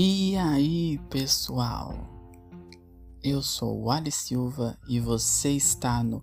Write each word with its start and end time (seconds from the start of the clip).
E 0.00 0.36
aí, 0.36 0.96
pessoal? 1.10 1.92
Eu 3.20 3.42
sou 3.42 3.82
o 3.82 3.90
Ali 3.90 4.12
Silva 4.12 4.78
e 4.88 5.00
você 5.00 5.50
está 5.50 6.04
no 6.04 6.22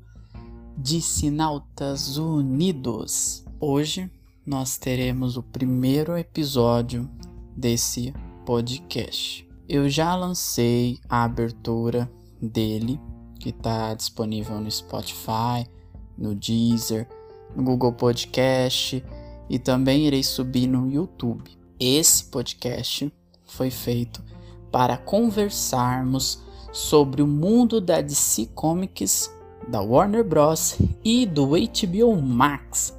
Dissinautas 0.78 2.16
Unidos. 2.16 3.43
Hoje 3.59 4.09
nós 4.46 4.77
teremos 4.77 5.36
o 5.36 5.43
primeiro 5.43 6.18
episódio 6.18 7.11
desse 7.54 8.14
podcast. 8.46 9.46
Eu 9.68 9.89
já 9.89 10.16
lancei 10.16 10.98
a 11.10 11.26
abertura 11.26 12.10
dele, 12.42 12.98
que 13.42 13.50
está 13.50 13.94
disponível 13.94 14.62
no 14.62 14.71
Spotify, 14.71 15.70
no 16.18 16.34
Deezer, 16.34 17.10
no 17.54 17.62
Google 17.62 17.92
Podcast 17.92 19.04
e 19.50 19.60
também 19.60 20.07
irei 20.07 20.23
subir 20.23 20.66
no 20.66 20.89
YouTube. 20.89 21.52
Esse 21.77 22.23
podcast 22.23 23.12
foi 23.45 23.70
feito 23.70 24.23
para 24.72 24.98
conversarmos 24.98 26.44
sobre 26.72 27.22
o 27.22 27.27
mundo 27.27 27.80
da 27.80 28.02
DC 28.02 28.48
Comics, 28.54 29.34
da 29.68 29.81
Warner 29.81 30.23
Bros. 30.23 30.77
e 31.04 31.26
do 31.26 31.52
HBO 31.52 32.21
Max. 32.21 32.98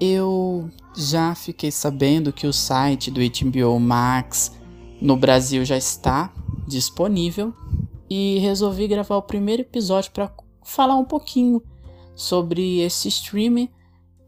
Eu 0.00 0.70
já 0.96 1.34
fiquei 1.34 1.70
sabendo 1.70 2.32
que 2.32 2.46
o 2.46 2.52
site 2.52 3.10
do 3.10 3.20
HBO 3.20 3.78
Max 3.78 4.52
no 5.00 5.16
Brasil 5.16 5.64
já 5.64 5.76
está 5.76 6.32
disponível 6.66 7.52
e 8.08 8.38
resolvi 8.38 8.88
gravar 8.88 9.16
o 9.16 9.22
primeiro 9.22 9.62
episódio 9.62 10.10
para 10.12 10.32
falar 10.62 10.96
um 10.96 11.04
pouquinho 11.04 11.62
sobre 12.14 12.80
esse 12.80 13.08
streaming 13.08 13.68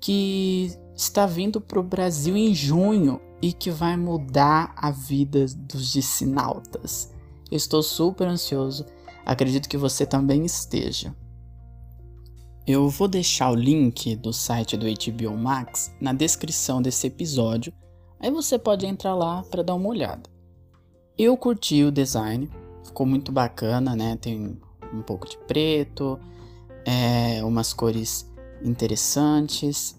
que 0.00 0.70
está 0.94 1.27
vindo 1.27 1.60
para 1.60 1.80
o 1.80 1.83
Brasil 1.83 2.36
em 2.36 2.55
junho 2.55 3.20
e 3.46 3.52
que 3.52 3.70
vai 3.70 3.96
mudar 3.96 4.74
a 4.77 4.91
vida 4.91 5.47
dos 5.56 5.92
dissinautas. 5.92 7.14
estou 7.48 7.80
super 7.80 8.27
ansioso, 8.27 8.84
acredito 9.25 9.69
que 9.69 9.77
você 9.77 10.05
também 10.05 10.44
esteja. 10.44 11.14
Eu 12.67 12.89
vou 12.89 13.06
deixar 13.06 13.52
o 13.52 13.55
link 13.55 14.17
do 14.17 14.33
site 14.33 14.77
do 14.77 14.84
HBO 14.86 15.36
Max 15.36 15.94
na 16.00 16.12
descrição 16.12 16.83
desse 16.83 17.06
episódio, 17.06 17.72
aí 18.19 18.33
você 18.33 18.58
pode 18.58 18.84
entrar 18.84 19.14
lá 19.14 19.44
para 19.44 19.62
dar 19.62 19.77
uma 19.77 19.91
olhada. 19.91 20.28
Eu 21.17 21.36
curti 21.36 21.84
o 21.84 21.92
design, 21.92 22.50
ficou 22.83 23.06
muito 23.06 23.30
bacana, 23.30 23.94
né? 23.94 24.17
Tem 24.17 24.61
um 24.92 25.02
pouco 25.02 25.28
de 25.28 25.39
preto, 25.47 26.19
é, 26.84 27.44
umas 27.44 27.72
cores 27.72 28.28
interessantes 28.61 29.97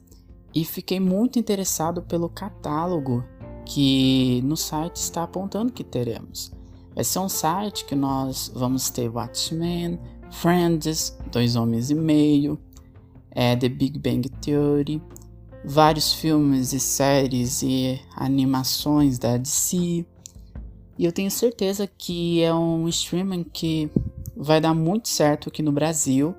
e 0.53 0.65
fiquei 0.65 0.99
muito 0.99 1.39
interessado 1.39 2.01
pelo 2.01 2.27
catálogo 2.27 3.23
que 3.67 4.41
no 4.43 4.55
site 4.55 4.95
está 4.95 5.23
apontando 5.23 5.73
que 5.73 5.83
teremos. 5.83 6.51
Vai 6.95 7.03
ser 7.03 7.19
um 7.19 7.29
site 7.29 7.85
que 7.85 7.95
nós 7.95 8.51
vamos 8.55 8.89
ter 8.89 9.09
Watchmen, 9.09 9.99
Friends, 10.31 11.17
Dois 11.31 11.55
Homens 11.55 11.89
e 11.89 11.95
Meio, 11.95 12.57
é, 13.29 13.55
The 13.55 13.69
Big 13.69 13.99
Bang 13.99 14.27
Theory, 14.41 15.01
vários 15.65 16.13
filmes 16.13 16.71
e 16.71 16.79
séries 16.79 17.61
e 17.61 17.99
animações 18.15 19.19
da 19.19 19.37
DC. 19.37 20.05
E 20.97 21.05
eu 21.05 21.11
tenho 21.11 21.29
certeza 21.29 21.85
que 21.85 22.41
é 22.41 22.53
um 22.53 22.87
streaming 22.87 23.43
que 23.43 23.91
vai 24.35 24.61
dar 24.61 24.73
muito 24.73 25.09
certo 25.09 25.49
aqui 25.49 25.61
no 25.61 25.71
Brasil. 25.71 26.33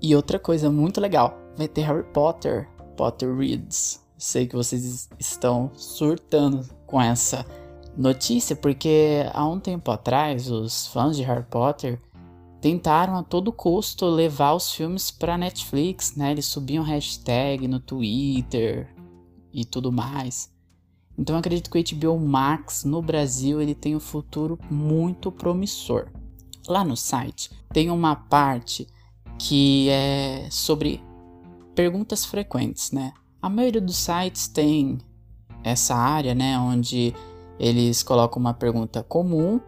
E 0.00 0.14
outra 0.14 0.38
coisa 0.38 0.70
muito 0.70 1.00
legal, 1.00 1.36
vai 1.56 1.66
ter 1.66 1.82
Harry 1.82 2.04
Potter, 2.12 2.68
Potter 2.96 3.34
Reads. 3.36 4.03
Sei 4.16 4.46
que 4.46 4.56
vocês 4.56 5.08
estão 5.18 5.70
surtando 5.74 6.66
com 6.86 7.00
essa 7.00 7.44
notícia, 7.96 8.54
porque 8.54 9.24
há 9.32 9.46
um 9.46 9.58
tempo 9.58 9.90
atrás 9.90 10.50
os 10.50 10.86
fãs 10.86 11.16
de 11.16 11.22
Harry 11.22 11.44
Potter 11.44 12.00
tentaram 12.60 13.16
a 13.16 13.22
todo 13.22 13.52
custo 13.52 14.06
levar 14.06 14.54
os 14.54 14.72
filmes 14.72 15.10
para 15.10 15.36
Netflix, 15.36 16.16
né? 16.16 16.30
Eles 16.30 16.46
subiam 16.46 16.82
hashtag 16.82 17.68
no 17.68 17.78
Twitter 17.78 18.88
e 19.52 19.64
tudo 19.64 19.92
mais. 19.92 20.50
Então 21.16 21.36
acredito 21.36 21.70
que 21.70 21.78
o 21.78 21.98
HBO 21.98 22.18
Max 22.18 22.84
no 22.84 23.02
Brasil 23.02 23.60
ele 23.60 23.74
tem 23.74 23.94
um 23.94 24.00
futuro 24.00 24.58
muito 24.70 25.30
promissor. 25.30 26.08
Lá 26.66 26.84
no 26.84 26.96
site 26.96 27.50
tem 27.72 27.90
uma 27.90 28.16
parte 28.16 28.86
que 29.38 29.88
é 29.90 30.48
sobre 30.50 31.02
perguntas 31.74 32.24
frequentes, 32.24 32.90
né? 32.90 33.12
A 33.44 33.48
maioria 33.50 33.78
dos 33.82 33.98
sites 33.98 34.48
tem 34.48 34.96
essa 35.62 35.94
área, 35.94 36.34
né, 36.34 36.58
onde 36.58 37.14
eles 37.60 38.02
colocam 38.02 38.40
uma 38.40 38.54
pergunta 38.54 39.02
comum 39.02 39.60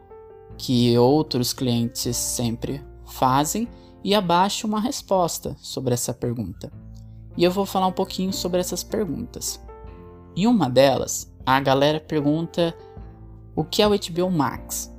que 0.57 0.97
outros 0.97 1.53
clientes 1.53 2.17
sempre 2.17 2.83
fazem 3.05 3.69
e 4.03 4.15
abaixo 4.15 4.67
uma 4.67 4.81
resposta 4.81 5.55
sobre 5.59 5.93
essa 5.93 6.15
pergunta. 6.15 6.73
E 7.37 7.45
eu 7.45 7.51
vou 7.51 7.67
falar 7.67 7.89
um 7.89 7.93
pouquinho 7.93 8.33
sobre 8.33 8.61
essas 8.61 8.83
perguntas. 8.83 9.63
Em 10.35 10.47
uma 10.47 10.71
delas, 10.71 11.31
a 11.45 11.61
galera 11.61 12.01
pergunta 12.01 12.75
o 13.55 13.63
que 13.63 13.83
é 13.83 13.87
o 13.87 13.91
HBO 13.91 14.31
Max. 14.31 14.91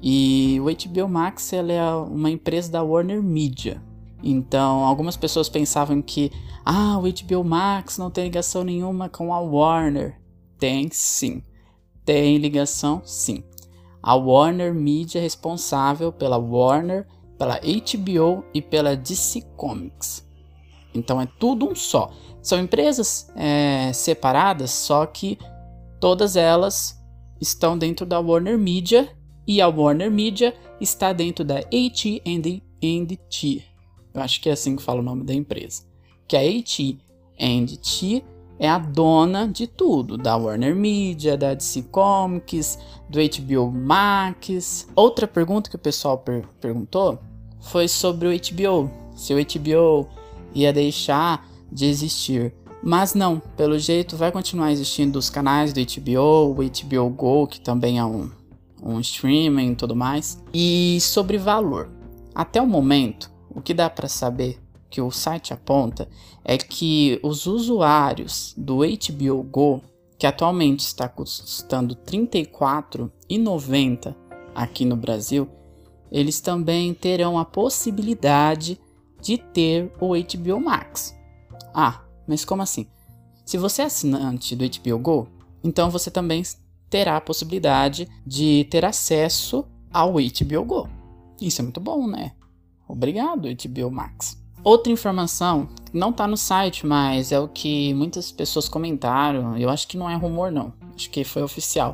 E 0.00 0.60
o 0.60 0.66
HBO 0.66 1.08
Max 1.08 1.52
é 1.52 1.84
uma 2.08 2.30
empresa 2.30 2.70
da 2.70 2.80
Warner 2.80 3.20
Media. 3.20 3.82
Então, 4.26 4.84
algumas 4.84 5.18
pessoas 5.18 5.50
pensavam 5.50 6.00
que 6.00 6.32
ah, 6.64 6.98
o 6.98 7.02
HBO 7.02 7.44
Max 7.44 7.98
não 7.98 8.10
tem 8.10 8.24
ligação 8.24 8.64
nenhuma 8.64 9.10
com 9.10 9.34
a 9.34 9.38
Warner. 9.38 10.18
Tem 10.58 10.88
sim. 10.90 11.42
Tem 12.06 12.38
ligação 12.38 13.02
sim. 13.04 13.44
A 14.02 14.14
Warner 14.14 14.74
Media 14.74 15.18
é 15.18 15.22
responsável 15.22 16.10
pela 16.10 16.38
Warner, 16.38 17.06
pela 17.38 17.60
HBO 17.60 18.44
e 18.54 18.62
pela 18.62 18.96
DC 18.96 19.42
Comics. 19.56 20.26
Então 20.94 21.20
é 21.20 21.28
tudo 21.38 21.68
um 21.68 21.74
só. 21.74 22.10
São 22.40 22.58
empresas 22.58 23.30
é, 23.36 23.92
separadas, 23.92 24.70
só 24.70 25.04
que 25.04 25.38
todas 26.00 26.34
elas 26.34 26.98
estão 27.40 27.76
dentro 27.76 28.06
da 28.06 28.20
Warner 28.20 28.58
Media 28.58 29.08
e 29.46 29.60
a 29.60 29.68
Warner 29.68 30.10
Media 30.10 30.54
está 30.80 31.12
dentro 31.12 31.44
da 31.44 31.58
AT&T. 31.58 33.73
Eu 34.14 34.22
acho 34.22 34.40
que 34.40 34.48
é 34.48 34.52
assim 34.52 34.76
que 34.76 34.82
fala 34.82 35.00
o 35.00 35.04
nome 35.04 35.24
da 35.24 35.34
empresa. 35.34 35.82
Que 36.28 36.36
a 36.36 36.40
AT&T 36.40 38.24
é 38.58 38.68
a 38.68 38.78
dona 38.78 39.48
de 39.48 39.66
tudo, 39.66 40.16
da 40.16 40.36
Warner 40.36 40.74
Media, 40.74 41.36
da 41.36 41.52
DC 41.54 41.82
Comics, 41.90 42.78
do 43.10 43.18
HBO 43.18 43.70
Max. 43.72 44.86
Outra 44.94 45.26
pergunta 45.26 45.68
que 45.68 45.76
o 45.76 45.78
pessoal 45.78 46.18
per 46.18 46.46
perguntou 46.60 47.18
foi 47.60 47.88
sobre 47.88 48.28
o 48.28 48.30
HBO, 48.30 48.90
se 49.16 49.34
o 49.34 49.36
HBO 49.36 50.08
ia 50.54 50.72
deixar 50.72 51.48
de 51.70 51.86
existir. 51.86 52.54
Mas 52.82 53.14
não, 53.14 53.40
pelo 53.56 53.78
jeito 53.78 54.16
vai 54.16 54.30
continuar 54.30 54.70
existindo 54.70 55.18
os 55.18 55.30
canais 55.30 55.72
do 55.72 55.80
HBO, 55.80 56.52
o 56.52 56.54
HBO 56.54 57.10
Go, 57.10 57.46
que 57.46 57.60
também 57.60 57.98
é 57.98 58.04
um, 58.04 58.30
um 58.82 59.00
streaming 59.00 59.72
e 59.72 59.74
tudo 59.74 59.96
mais. 59.96 60.40
E 60.52 60.98
sobre 61.00 61.38
valor. 61.38 61.90
Até 62.34 62.60
o 62.60 62.66
momento, 62.66 63.30
o 63.54 63.62
que 63.62 63.72
dá 63.72 63.88
para 63.88 64.08
saber 64.08 64.60
que 64.90 65.00
o 65.00 65.10
site 65.10 65.52
aponta 65.52 66.08
é 66.44 66.56
que 66.58 67.18
os 67.22 67.46
usuários 67.46 68.54
do 68.56 68.78
HBO 68.78 69.42
Go, 69.42 69.82
que 70.18 70.26
atualmente 70.26 70.80
está 70.80 71.08
custando 71.08 71.94
R$ 71.94 72.00
34,90 72.28 74.14
aqui 74.54 74.84
no 74.84 74.96
Brasil, 74.96 75.48
eles 76.12 76.40
também 76.40 76.94
terão 76.94 77.38
a 77.38 77.44
possibilidade 77.44 78.80
de 79.20 79.36
ter 79.38 79.92
o 80.00 80.10
HBO 80.10 80.60
Max. 80.60 81.14
Ah, 81.74 82.02
mas 82.26 82.44
como 82.44 82.62
assim? 82.62 82.86
Se 83.44 83.58
você 83.58 83.82
é 83.82 83.86
assinante 83.86 84.54
do 84.54 84.64
HBO 84.64 84.98
Go, 84.98 85.28
então 85.62 85.90
você 85.90 86.10
também 86.10 86.42
terá 86.88 87.16
a 87.16 87.20
possibilidade 87.20 88.08
de 88.24 88.64
ter 88.70 88.84
acesso 88.84 89.66
ao 89.92 90.12
HBO 90.12 90.64
Go. 90.64 90.88
Isso 91.40 91.60
é 91.60 91.64
muito 91.64 91.80
bom, 91.80 92.06
né? 92.06 92.32
Obrigado, 92.88 93.48
HBO 93.48 93.90
Max. 93.90 94.42
Outra 94.64 94.90
informação, 94.90 95.68
não 95.92 96.08
está 96.08 96.26
no 96.26 96.38
site, 96.38 96.86
mas 96.86 97.32
é 97.32 97.38
o 97.38 97.46
que 97.46 97.92
muitas 97.92 98.32
pessoas 98.32 98.66
comentaram, 98.66 99.58
eu 99.58 99.68
acho 99.68 99.86
que 99.86 99.98
não 99.98 100.08
é 100.08 100.14
rumor 100.16 100.50
não, 100.50 100.72
acho 100.94 101.10
que 101.10 101.22
foi 101.22 101.42
oficial, 101.42 101.92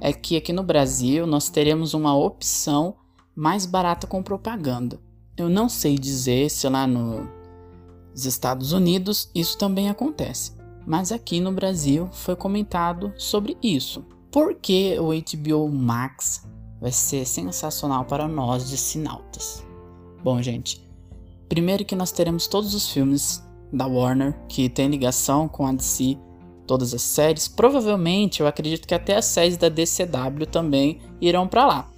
é 0.00 0.12
que 0.12 0.36
aqui 0.36 0.52
no 0.52 0.64
Brasil 0.64 1.28
nós 1.28 1.48
teremos 1.48 1.94
uma 1.94 2.16
opção 2.16 2.96
mais 3.36 3.64
barata 3.64 4.04
com 4.04 4.20
propaganda. 4.20 4.98
Eu 5.36 5.48
não 5.48 5.68
sei 5.68 5.96
dizer 5.96 6.50
se 6.50 6.68
lá 6.68 6.88
nos 6.88 8.26
Estados 8.26 8.72
Unidos 8.72 9.30
isso 9.32 9.56
também 9.56 9.88
acontece, 9.88 10.52
mas 10.84 11.12
aqui 11.12 11.38
no 11.38 11.52
Brasil 11.52 12.08
foi 12.10 12.34
comentado 12.34 13.12
sobre 13.16 13.56
isso. 13.62 14.04
Por 14.32 14.56
que 14.56 14.98
o 14.98 15.10
HBO 15.10 15.68
Max 15.68 16.44
vai 16.80 16.90
ser 16.90 17.24
sensacional 17.24 18.04
para 18.04 18.26
nós 18.26 18.68
de 18.68 18.76
sinautas? 18.76 19.67
Bom, 20.22 20.42
gente, 20.42 20.82
primeiro 21.48 21.84
que 21.84 21.96
nós 21.96 22.12
teremos 22.12 22.46
todos 22.46 22.74
os 22.74 22.90
filmes 22.90 23.42
da 23.72 23.86
Warner 23.86 24.34
que 24.48 24.68
tem 24.68 24.88
ligação 24.88 25.48
com 25.48 25.66
a 25.66 25.72
DC 25.72 26.18
todas 26.66 26.92
as 26.92 27.02
séries. 27.02 27.48
Provavelmente, 27.48 28.40
eu 28.40 28.46
acredito 28.46 28.86
que 28.86 28.94
até 28.94 29.16
as 29.16 29.24
séries 29.24 29.56
da 29.56 29.68
DCW 29.68 30.46
também 30.46 31.00
irão 31.20 31.48
para 31.48 31.66
lá. 31.66 31.90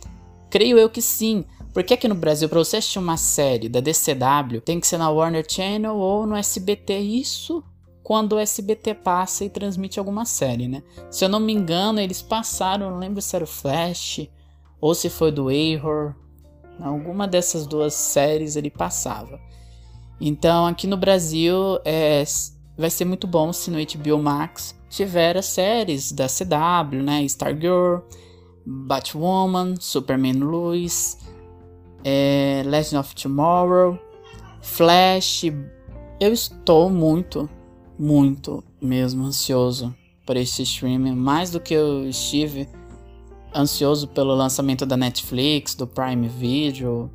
Creio 0.49 0.79
eu 0.79 0.89
que 0.89 1.03
sim, 1.03 1.45
porque 1.75 1.95
aqui 1.95 2.09
no 2.09 2.15
Brasil, 2.15 2.49
para 2.49 2.59
você 2.59 2.79
assistir 2.79 2.99
uma 2.99 3.17
série 3.17 3.69
da 3.69 3.81
DCW, 3.81 4.61
tem 4.65 4.81
que 4.81 4.87
ser 4.87 4.99
na 4.99 5.11
Warner 5.11 5.45
Channel 5.49 5.97
ou 5.97 6.27
no 6.27 6.37
SBT. 6.37 6.99
Isso 6.99 7.63
quando 8.03 8.33
o 8.33 8.39
SBT 8.39 8.95
passa 8.95 9.45
e 9.45 9.51
transmite 9.51 9.99
alguma 9.99 10.25
série, 10.25 10.67
né? 10.67 10.83
Se 11.11 11.25
eu 11.25 11.29
não 11.29 11.39
me 11.39 11.53
engano, 11.53 12.01
eles 12.01 12.23
passaram, 12.23 12.91
não 12.91 12.99
lembro 12.99 13.21
se 13.21 13.37
era 13.37 13.45
o 13.45 13.49
Flash 13.49 14.29
ou 14.81 14.95
se 14.95 15.09
foi 15.11 15.31
do 15.31 15.51
Error. 15.51 16.15
Alguma 16.83 17.27
dessas 17.29 17.67
duas 17.67 17.95
séries 17.95 18.57
ele 18.57 18.71
passava. 18.71 19.41
Então, 20.21 20.67
aqui 20.67 20.87
no 20.87 20.97
Brasil, 20.97 21.79
é, 21.85 22.23
vai 22.77 22.91
ser 22.91 23.05
muito 23.05 23.27
bom 23.27 23.53
se 23.53 23.71
no 23.71 23.79
HBO 23.79 24.23
Max 24.23 24.79
tiver 24.89 25.37
as 25.37 25.47
séries 25.47 26.13
da 26.13 26.27
CW, 26.27 27.03
né? 27.03 27.23
Stargirl, 27.25 28.01
Batwoman, 28.67 29.75
Superman 29.79 30.41
Lois, 30.41 31.19
é, 32.05 32.63
Legend 32.67 32.99
of 32.99 33.15
Tomorrow, 33.15 33.99
Flash. 34.61 35.45
Eu 36.21 36.33
estou 36.33 36.91
muito, 36.91 37.49
muito 37.99 38.63
mesmo 38.81 39.25
ansioso 39.25 39.95
por 40.27 40.37
esse 40.37 40.63
streaming, 40.63 41.15
mais 41.15 41.51
do 41.51 41.61
que 41.61 41.75
eu 41.75 42.09
estive 42.09 42.69
ansioso 43.55 44.09
pelo 44.09 44.35
lançamento 44.35 44.87
da 44.87 44.97
Netflix, 44.97 45.75
do 45.75 45.87
Prime 45.87 46.29
Video 46.29 47.11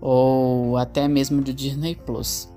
ou 0.00 0.76
até 0.76 1.08
mesmo 1.08 1.42
do 1.42 1.52
Disney 1.52 1.94
Plus. 1.94 2.48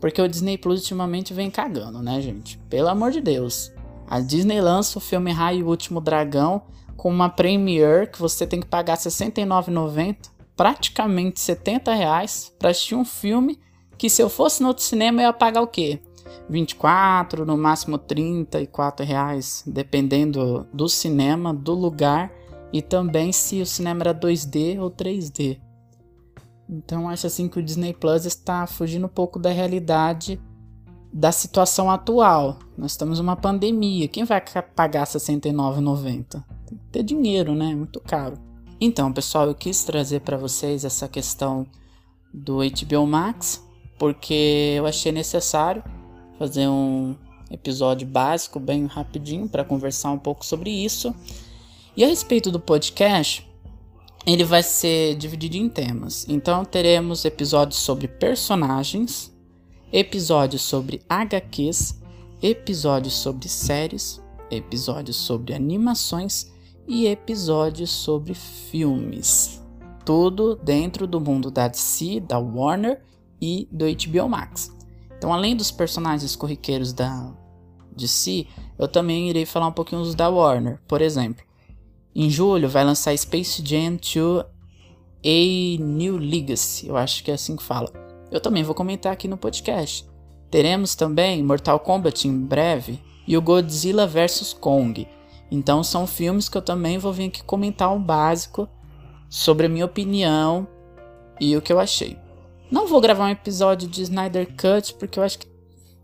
Porque 0.00 0.22
o 0.22 0.28
Disney 0.28 0.56
Plus 0.56 0.80
ultimamente 0.80 1.34
vem 1.34 1.50
cagando, 1.50 2.00
né, 2.00 2.20
gente? 2.20 2.58
Pelo 2.70 2.88
amor 2.88 3.10
de 3.10 3.20
Deus. 3.20 3.72
A 4.08 4.20
Disney 4.20 4.60
lança 4.60 4.98
o 4.98 5.00
filme 5.02 5.32
Raio 5.32 5.60
e 5.60 5.62
o 5.62 5.68
Último 5.68 6.00
Dragão 6.00 6.62
com 6.96 7.10
uma 7.10 7.28
premiere 7.28 8.06
que 8.06 8.18
você 8.18 8.46
tem 8.46 8.60
que 8.60 8.66
pagar 8.66 8.96
R$ 8.96 9.02
69,90, 9.02 10.30
praticamente 10.56 11.40
70 11.40 11.94
reais, 11.94 12.52
para 12.58 12.70
assistir 12.70 12.94
um 12.94 13.04
filme 13.04 13.58
que 13.96 14.08
se 14.08 14.22
eu 14.22 14.28
fosse 14.28 14.62
no 14.62 14.68
outro 14.68 14.82
cinema 14.82 15.20
eu 15.20 15.26
ia 15.26 15.32
pagar 15.32 15.60
o 15.60 15.66
quê? 15.66 16.00
24, 16.48 17.44
no 17.44 17.56
máximo 17.56 17.98
34 17.98 19.04
reais, 19.04 19.62
dependendo 19.66 20.66
do 20.72 20.88
cinema, 20.88 21.52
do 21.52 21.74
lugar 21.74 22.32
e 22.72 22.82
também 22.82 23.32
se 23.32 23.60
o 23.60 23.66
cinema 23.66 24.02
era 24.02 24.14
2D 24.14 24.80
ou 24.80 24.90
3D. 24.90 25.60
Então 26.68 27.08
acho 27.08 27.26
assim 27.26 27.48
que 27.48 27.58
o 27.58 27.62
Disney 27.62 27.94
Plus 27.94 28.26
está 28.26 28.66
fugindo 28.66 29.06
um 29.06 29.10
pouco 29.10 29.38
da 29.38 29.50
realidade 29.50 30.40
da 31.12 31.32
situação 31.32 31.90
atual. 31.90 32.58
Nós 32.76 32.92
estamos 32.92 33.18
numa 33.18 33.36
pandemia. 33.36 34.08
Quem 34.08 34.24
vai 34.24 34.42
pagar 34.74 35.00
R$ 35.00 35.06
69,90? 35.06 36.44
Tem 36.66 36.78
que 36.78 36.84
ter 36.92 37.02
dinheiro, 37.02 37.54
né? 37.54 37.72
É 37.72 37.74
muito 37.74 38.00
caro. 38.00 38.36
Então, 38.80 39.12
pessoal, 39.12 39.46
eu 39.46 39.54
quis 39.54 39.82
trazer 39.84 40.20
para 40.20 40.36
vocês 40.36 40.84
essa 40.84 41.08
questão 41.08 41.66
do 42.32 42.58
HBO 42.58 43.06
Max, 43.06 43.66
porque 43.98 44.74
eu 44.76 44.86
achei 44.86 45.10
necessário 45.10 45.82
fazer 46.38 46.68
um 46.68 47.16
episódio 47.50 48.06
básico, 48.06 48.60
bem 48.60 48.86
rapidinho, 48.86 49.48
para 49.48 49.64
conversar 49.64 50.12
um 50.12 50.18
pouco 50.18 50.44
sobre 50.44 50.70
isso. 50.70 51.14
E 51.98 52.04
a 52.04 52.06
respeito 52.06 52.52
do 52.52 52.60
podcast, 52.60 53.44
ele 54.24 54.44
vai 54.44 54.62
ser 54.62 55.16
dividido 55.16 55.56
em 55.56 55.68
temas. 55.68 56.24
Então 56.28 56.64
teremos 56.64 57.24
episódios 57.24 57.80
sobre 57.80 58.06
personagens, 58.06 59.36
episódios 59.92 60.62
sobre 60.62 61.02
HQs, 61.08 62.00
episódios 62.40 63.14
sobre 63.14 63.48
séries, 63.48 64.22
episódios 64.48 65.16
sobre 65.16 65.52
animações 65.52 66.52
e 66.86 67.08
episódios 67.08 67.90
sobre 67.90 68.32
filmes. 68.32 69.60
Tudo 70.04 70.54
dentro 70.54 71.04
do 71.04 71.20
mundo 71.20 71.50
da 71.50 71.66
DC, 71.66 72.20
da 72.20 72.38
Warner 72.38 73.02
e 73.40 73.66
do 73.72 73.86
HBO 73.86 74.28
Max. 74.28 74.72
Então, 75.16 75.32
além 75.32 75.56
dos 75.56 75.72
personagens 75.72 76.36
corriqueiros 76.36 76.92
da 76.92 77.34
DC, 77.96 78.46
eu 78.78 78.86
também 78.86 79.28
irei 79.28 79.44
falar 79.44 79.66
um 79.66 79.72
pouquinho 79.72 80.02
dos 80.02 80.14
da 80.14 80.28
Warner. 80.28 80.78
Por 80.86 81.02
exemplo, 81.02 81.47
em 82.20 82.28
julho 82.28 82.68
vai 82.68 82.84
lançar 82.84 83.16
Space 83.16 83.62
Jam 83.64 83.96
2 83.96 84.44
A 85.24 85.80
New 85.80 86.16
Legacy, 86.16 86.88
eu 86.88 86.96
acho 86.96 87.22
que 87.22 87.30
é 87.30 87.34
assim 87.34 87.54
que 87.54 87.62
fala. 87.62 87.92
Eu 88.28 88.40
também 88.40 88.64
vou 88.64 88.74
comentar 88.74 89.12
aqui 89.12 89.28
no 89.28 89.36
podcast. 89.36 90.04
Teremos 90.50 90.96
também 90.96 91.44
Mortal 91.44 91.78
Kombat 91.78 92.26
em 92.26 92.36
breve 92.36 92.98
e 93.24 93.36
o 93.36 93.40
Godzilla 93.40 94.04
vs 94.04 94.52
Kong. 94.52 95.06
Então 95.48 95.84
são 95.84 96.08
filmes 96.08 96.48
que 96.48 96.58
eu 96.58 96.62
também 96.62 96.98
vou 96.98 97.12
vir 97.12 97.28
aqui 97.28 97.44
comentar 97.44 97.94
um 97.94 98.02
básico 98.02 98.68
sobre 99.30 99.66
a 99.66 99.68
minha 99.68 99.84
opinião 99.84 100.66
e 101.40 101.56
o 101.56 101.62
que 101.62 101.72
eu 101.72 101.78
achei. 101.78 102.18
Não 102.68 102.88
vou 102.88 103.00
gravar 103.00 103.26
um 103.26 103.30
episódio 103.30 103.88
de 103.88 104.02
Snyder 104.02 104.48
Cut 104.56 104.94
porque 104.94 105.20
eu 105.20 105.22
acho 105.22 105.38
que 105.38 105.46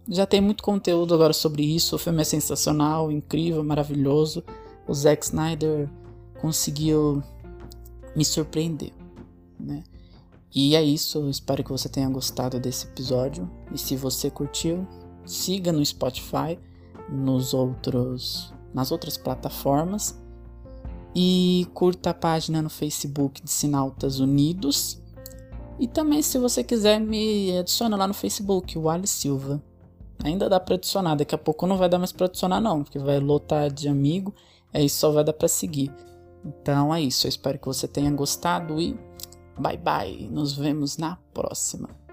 já 0.08 0.26
tem 0.26 0.40
muito 0.40 0.62
conteúdo 0.62 1.12
agora 1.12 1.32
sobre 1.32 1.64
isso. 1.64 1.96
O 1.96 1.99
filme 1.99 2.20
é 2.20 2.25
sensacional, 2.25 3.11
incrível, 3.11 3.64
maravilhoso. 3.64 4.44
O 4.87 4.94
Zack 4.94 5.25
Snyder 5.25 5.90
conseguiu 6.44 7.23
me 8.14 8.23
surpreender, 8.23 8.93
né? 9.58 9.82
E 10.55 10.76
é 10.76 10.82
isso, 10.82 11.17
eu 11.17 11.31
espero 11.31 11.64
que 11.64 11.70
você 11.70 11.88
tenha 11.88 12.06
gostado 12.11 12.61
desse 12.61 12.87
episódio. 12.87 13.50
E 13.73 13.79
se 13.79 13.96
você 13.96 14.31
curtiu, 14.31 14.87
siga 15.25 15.73
no 15.73 15.82
Spotify, 15.82 16.58
nos 17.08 17.55
outros, 17.55 18.52
nas 18.75 18.93
outras 18.93 19.17
plataformas. 19.17 20.20
E 21.17 21.67
curta 21.73 22.11
a 22.11 22.14
página 22.14 22.61
no 22.61 22.69
Facebook 22.69 23.43
de 23.43 23.50
Sinautas 23.50 24.20
Unidos. 24.20 25.00
E 25.81 25.88
também, 25.88 26.20
se 26.20 26.37
você 26.37 26.62
quiser, 26.62 27.00
me 27.00 27.56
adiciona 27.56 27.97
lá 27.97 28.06
no 28.06 28.14
Facebook, 28.14 28.79
o 28.79 28.90
Ali 28.90 29.06
Silva. 29.06 29.62
Ainda 30.23 30.47
dá 30.47 30.61
para 30.61 30.75
adicionar, 30.75 31.14
daqui 31.14 31.35
a 31.35 31.38
pouco 31.38 31.67
não 31.67 31.79
vai 31.79 31.88
dar 31.88 31.99
mais 31.99 32.12
para 32.12 32.26
adicionar, 32.26 32.61
não, 32.61 32.82
porque 32.82 32.99
vai 32.99 33.19
lotar 33.19 33.73
de 33.73 33.88
amigo, 33.88 34.35
aí 34.75 34.90
só 34.90 35.11
vai 35.11 35.25
dar 35.25 35.32
para 35.32 35.49
seguir. 35.49 35.90
Então 36.44 36.94
é 36.94 37.00
isso, 37.00 37.26
eu 37.26 37.29
espero 37.29 37.58
que 37.58 37.67
você 37.67 37.88
tenha 37.88 38.11
gostado 38.11 38.81
e 38.81 38.99
bye 39.58 39.79
bye. 39.79 40.29
Nos 40.29 40.55
vemos 40.55 40.99
na 40.99 41.17
próxima. 41.32 42.04